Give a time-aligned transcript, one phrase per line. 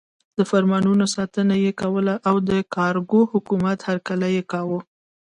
[0.37, 4.79] د فرمانونو ستاینه یې کوله او د کارګرو حکومت هرکلی یې کاوه.